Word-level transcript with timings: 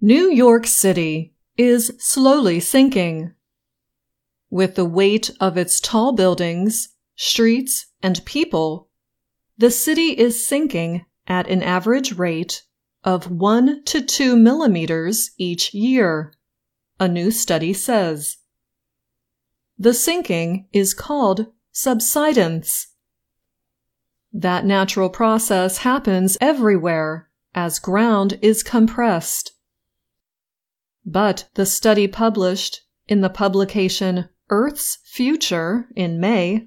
New 0.00 0.30
York 0.30 0.66
City 0.66 1.32
is 1.56 1.90
slowly 1.98 2.60
sinking. 2.60 3.32
With 4.50 4.74
the 4.74 4.84
weight 4.84 5.30
of 5.40 5.56
its 5.56 5.80
tall 5.80 6.12
buildings, 6.12 6.90
streets, 7.14 7.86
and 8.02 8.22
people, 8.26 8.90
the 9.56 9.70
city 9.70 10.10
is 10.10 10.46
sinking 10.46 11.06
at 11.26 11.48
an 11.48 11.62
average 11.62 12.12
rate 12.12 12.62
of 13.04 13.30
1 13.30 13.84
to 13.84 14.02
2 14.02 14.36
millimeters 14.36 15.30
each 15.38 15.72
year, 15.72 16.34
a 17.00 17.08
new 17.08 17.30
study 17.30 17.72
says. 17.72 18.36
The 19.78 19.94
sinking 19.94 20.68
is 20.74 20.92
called 20.92 21.46
subsidence. 21.72 22.88
That 24.30 24.66
natural 24.66 25.08
process 25.08 25.78
happens 25.78 26.36
everywhere 26.38 27.30
as 27.54 27.78
ground 27.78 28.38
is 28.42 28.62
compressed. 28.62 29.52
But 31.06 31.48
the 31.54 31.66
study 31.66 32.08
published 32.08 32.82
in 33.06 33.20
the 33.20 33.30
publication 33.30 34.28
Earth's 34.50 34.98
Future 35.04 35.88
in 35.94 36.18
May 36.18 36.66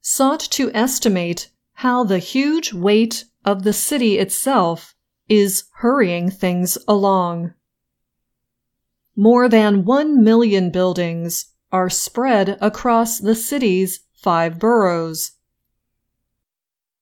sought 0.00 0.40
to 0.40 0.70
estimate 0.72 1.50
how 1.74 2.02
the 2.02 2.18
huge 2.18 2.72
weight 2.72 3.26
of 3.44 3.62
the 3.62 3.74
city 3.74 4.18
itself 4.18 4.94
is 5.28 5.64
hurrying 5.74 6.30
things 6.30 6.78
along. 6.88 7.52
More 9.14 9.48
than 9.50 9.84
one 9.84 10.24
million 10.24 10.70
buildings 10.70 11.52
are 11.70 11.90
spread 11.90 12.56
across 12.62 13.18
the 13.18 13.34
city's 13.34 14.00
five 14.14 14.58
boroughs. 14.58 15.32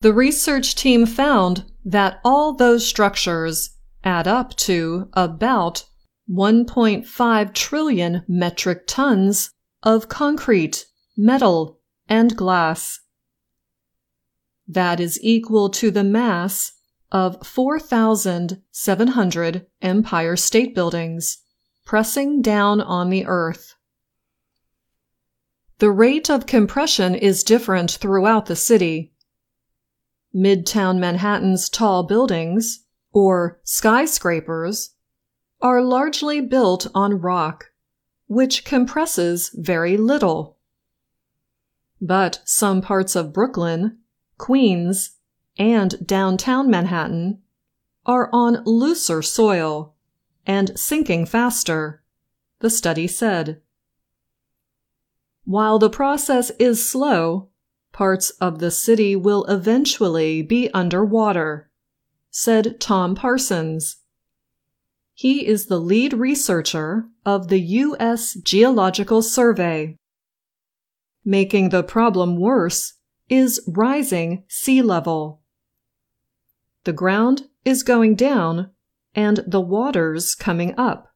The 0.00 0.12
research 0.12 0.76
team 0.76 1.06
found 1.06 1.64
that 1.84 2.20
all 2.24 2.54
those 2.54 2.86
structures 2.86 3.70
add 4.04 4.28
up 4.28 4.54
to 4.56 5.08
about 5.12 5.86
1.5 6.30 7.54
trillion 7.54 8.22
metric 8.28 8.84
tons 8.86 9.50
of 9.82 10.08
concrete, 10.08 10.86
metal, 11.16 11.80
and 12.08 12.36
glass. 12.36 13.00
That 14.68 15.00
is 15.00 15.18
equal 15.22 15.70
to 15.70 15.90
the 15.90 16.04
mass 16.04 16.72
of 17.10 17.44
4,700 17.44 19.66
Empire 19.82 20.36
State 20.36 20.72
Buildings, 20.74 21.38
pressing 21.84 22.42
down 22.42 22.80
on 22.80 23.10
the 23.10 23.26
Earth. 23.26 23.74
The 25.78 25.90
rate 25.90 26.30
of 26.30 26.46
compression 26.46 27.16
is 27.16 27.42
different 27.42 27.90
throughout 27.90 28.46
the 28.46 28.54
city. 28.54 29.12
Midtown 30.32 31.00
Manhattan's 31.00 31.68
tall 31.68 32.04
buildings, 32.04 32.84
or 33.12 33.58
skyscrapers, 33.64 34.94
are 35.62 35.82
largely 35.82 36.40
built 36.40 36.86
on 36.94 37.20
rock, 37.20 37.72
which 38.26 38.64
compresses 38.64 39.50
very 39.54 39.96
little. 39.96 40.56
But 42.00 42.40
some 42.44 42.80
parts 42.80 43.14
of 43.14 43.32
Brooklyn, 43.32 43.98
Queens, 44.38 45.16
and 45.58 46.06
downtown 46.06 46.70
Manhattan 46.70 47.42
are 48.06 48.30
on 48.32 48.62
looser 48.64 49.20
soil 49.20 49.94
and 50.46 50.78
sinking 50.78 51.26
faster, 51.26 52.02
the 52.60 52.70
study 52.70 53.06
said. 53.06 53.60
While 55.44 55.78
the 55.78 55.90
process 55.90 56.50
is 56.58 56.88
slow, 56.88 57.48
parts 57.92 58.30
of 58.30 58.58
the 58.60 58.70
city 58.70 59.14
will 59.16 59.44
eventually 59.44 60.42
be 60.42 60.70
underwater, 60.70 61.70
said 62.30 62.80
Tom 62.80 63.14
Parsons, 63.14 63.96
he 65.20 65.46
is 65.46 65.66
the 65.66 65.78
lead 65.78 66.14
researcher 66.14 67.04
of 67.26 67.48
the 67.48 67.60
U.S. 67.60 68.32
Geological 68.42 69.20
Survey. 69.20 69.98
Making 71.26 71.68
the 71.68 71.82
problem 71.82 72.38
worse 72.38 72.94
is 73.28 73.60
rising 73.68 74.44
sea 74.48 74.80
level. 74.80 75.42
The 76.84 76.94
ground 76.94 77.50
is 77.66 77.82
going 77.82 78.14
down 78.14 78.70
and 79.14 79.44
the 79.46 79.60
water's 79.60 80.34
coming 80.34 80.72
up. 80.78 81.12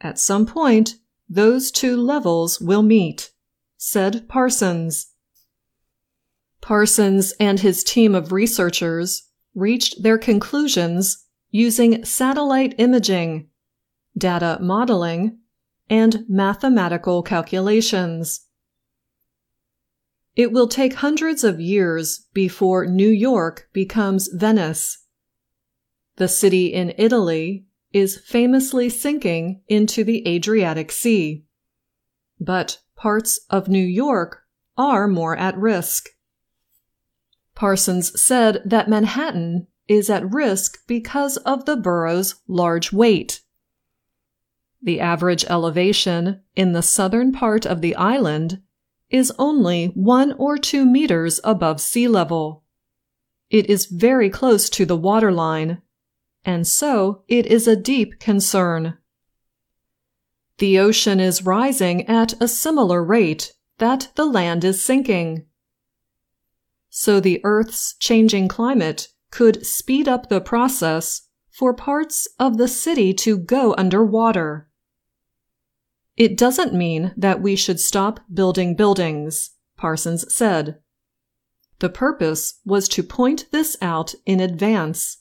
At 0.00 0.18
some 0.18 0.46
point, 0.46 0.94
those 1.28 1.70
two 1.70 1.98
levels 1.98 2.62
will 2.62 2.82
meet, 2.82 3.30
said 3.76 4.26
Parsons. 4.26 5.08
Parsons 6.62 7.34
and 7.38 7.60
his 7.60 7.84
team 7.84 8.14
of 8.14 8.32
researchers 8.32 9.28
reached 9.54 10.02
their 10.02 10.16
conclusions 10.16 11.26
using 11.52 12.04
satellite 12.04 12.74
imaging, 12.78 13.46
data 14.18 14.58
modeling, 14.60 15.38
and 15.88 16.24
mathematical 16.28 17.22
calculations. 17.22 18.46
It 20.34 20.50
will 20.50 20.66
take 20.66 20.94
hundreds 20.94 21.44
of 21.44 21.60
years 21.60 22.26
before 22.32 22.86
New 22.86 23.10
York 23.10 23.68
becomes 23.74 24.28
Venice. 24.28 25.04
The 26.16 26.26
city 26.26 26.72
in 26.72 26.94
Italy 26.96 27.66
is 27.92 28.18
famously 28.18 28.88
sinking 28.88 29.60
into 29.68 30.04
the 30.04 30.26
Adriatic 30.26 30.90
Sea. 30.90 31.44
But 32.40 32.78
parts 32.96 33.38
of 33.50 33.68
New 33.68 33.84
York 33.84 34.44
are 34.78 35.06
more 35.06 35.36
at 35.36 35.58
risk. 35.58 36.08
Parsons 37.54 38.18
said 38.18 38.62
that 38.64 38.88
Manhattan 38.88 39.66
is 39.88 40.08
at 40.08 40.32
risk 40.32 40.78
because 40.86 41.36
of 41.38 41.64
the 41.64 41.76
borough's 41.76 42.36
large 42.46 42.92
weight. 42.92 43.40
The 44.82 45.00
average 45.00 45.44
elevation 45.44 46.40
in 46.56 46.72
the 46.72 46.82
southern 46.82 47.32
part 47.32 47.64
of 47.64 47.80
the 47.80 47.94
island 47.94 48.60
is 49.10 49.32
only 49.38 49.86
one 49.88 50.32
or 50.32 50.56
two 50.56 50.84
meters 50.84 51.38
above 51.44 51.80
sea 51.80 52.08
level. 52.08 52.64
It 53.50 53.68
is 53.68 53.86
very 53.86 54.30
close 54.30 54.70
to 54.70 54.86
the 54.86 54.96
waterline, 54.96 55.82
and 56.44 56.66
so 56.66 57.22
it 57.28 57.46
is 57.46 57.68
a 57.68 57.76
deep 57.76 58.18
concern. 58.18 58.98
The 60.58 60.78
ocean 60.78 61.20
is 61.20 61.44
rising 61.44 62.06
at 62.08 62.40
a 62.40 62.48
similar 62.48 63.04
rate 63.04 63.52
that 63.78 64.10
the 64.14 64.26
land 64.26 64.64
is 64.64 64.82
sinking. 64.82 65.44
So 66.88 67.20
the 67.20 67.40
Earth's 67.44 67.94
changing 67.98 68.48
climate 68.48 69.08
could 69.32 69.66
speed 69.66 70.06
up 70.06 70.28
the 70.28 70.40
process 70.40 71.22
for 71.50 71.74
parts 71.74 72.28
of 72.38 72.56
the 72.58 72.68
city 72.68 73.12
to 73.12 73.36
go 73.36 73.74
underwater. 73.76 74.68
It 76.16 76.38
doesn't 76.38 76.74
mean 76.74 77.12
that 77.16 77.42
we 77.42 77.56
should 77.56 77.80
stop 77.80 78.20
building 78.32 78.76
buildings, 78.76 79.50
Parsons 79.76 80.32
said. 80.32 80.78
The 81.80 81.88
purpose 81.88 82.60
was 82.64 82.86
to 82.90 83.02
point 83.02 83.46
this 83.50 83.76
out 83.82 84.14
in 84.24 84.38
advance, 84.38 85.18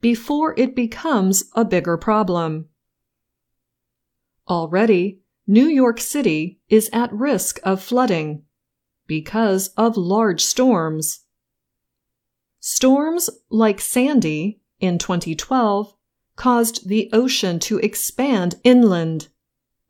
before 0.00 0.58
it 0.58 0.74
becomes 0.74 1.44
a 1.54 1.64
bigger 1.64 1.96
problem. 1.96 2.68
Already, 4.48 5.20
New 5.46 5.66
York 5.66 6.00
City 6.00 6.60
is 6.68 6.88
at 6.92 7.12
risk 7.12 7.60
of 7.62 7.82
flooding 7.82 8.44
because 9.06 9.68
of 9.76 9.96
large 9.96 10.42
storms. 10.42 11.20
Storms 12.60 13.30
like 13.48 13.80
Sandy 13.80 14.60
in 14.80 14.98
2012 14.98 15.94
caused 16.36 16.88
the 16.88 17.08
ocean 17.12 17.58
to 17.58 17.78
expand 17.78 18.56
inland 18.62 19.28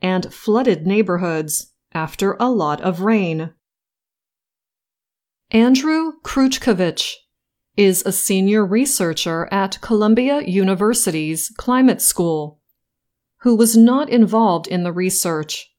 and 0.00 0.32
flooded 0.32 0.86
neighborhoods 0.86 1.72
after 1.92 2.36
a 2.38 2.48
lot 2.48 2.80
of 2.80 3.00
rain. 3.00 3.52
Andrew 5.50 6.12
Kruczkiewicz 6.22 7.14
is 7.76 8.04
a 8.06 8.12
senior 8.12 8.64
researcher 8.64 9.48
at 9.50 9.80
Columbia 9.80 10.42
University's 10.42 11.48
Climate 11.56 12.00
School, 12.00 12.60
who 13.38 13.56
was 13.56 13.76
not 13.76 14.08
involved 14.08 14.68
in 14.68 14.84
the 14.84 14.92
research 14.92 15.69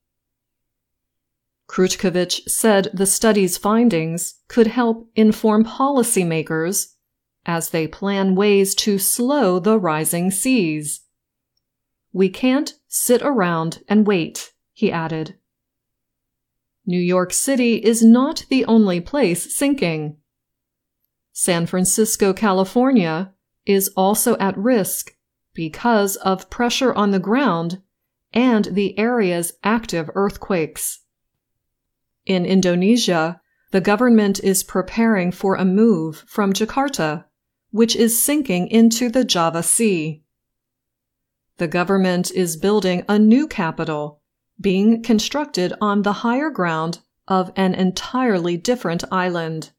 Kruczkiewicz 1.71 2.49
said 2.49 2.89
the 2.93 3.05
study's 3.05 3.57
findings 3.57 4.35
could 4.49 4.67
help 4.67 5.09
inform 5.15 5.63
policymakers 5.63 6.95
as 7.45 7.69
they 7.69 7.87
plan 7.87 8.35
ways 8.35 8.75
to 8.75 8.99
slow 8.99 9.57
the 9.57 9.79
rising 9.79 10.31
seas. 10.31 10.99
We 12.11 12.27
can't 12.27 12.73
sit 12.89 13.21
around 13.21 13.83
and 13.87 14.05
wait, 14.05 14.51
he 14.73 14.91
added. 14.91 15.35
New 16.85 16.99
York 16.99 17.31
City 17.31 17.75
is 17.75 18.03
not 18.03 18.45
the 18.49 18.65
only 18.65 18.99
place 18.99 19.55
sinking. 19.55 20.17
San 21.31 21.65
Francisco, 21.65 22.33
California 22.33 23.31
is 23.65 23.87
also 23.95 24.35
at 24.39 24.57
risk 24.57 25.15
because 25.53 26.17
of 26.17 26.49
pressure 26.49 26.93
on 26.93 27.11
the 27.11 27.19
ground 27.19 27.81
and 28.33 28.65
the 28.65 28.99
area's 28.99 29.53
active 29.63 30.09
earthquakes. 30.15 31.00
In 32.25 32.45
Indonesia, 32.45 33.41
the 33.71 33.81
government 33.81 34.39
is 34.43 34.63
preparing 34.63 35.31
for 35.31 35.55
a 35.55 35.65
move 35.65 36.23
from 36.27 36.53
Jakarta, 36.53 37.25
which 37.71 37.95
is 37.95 38.21
sinking 38.21 38.67
into 38.67 39.09
the 39.09 39.23
Java 39.23 39.63
Sea. 39.63 40.23
The 41.57 41.67
government 41.67 42.31
is 42.31 42.57
building 42.57 43.03
a 43.07 43.17
new 43.17 43.47
capital, 43.47 44.21
being 44.59 45.01
constructed 45.01 45.73
on 45.79 46.01
the 46.01 46.13
higher 46.13 46.49
ground 46.49 46.99
of 47.27 47.51
an 47.55 47.73
entirely 47.73 48.57
different 48.57 49.03
island. 49.11 49.71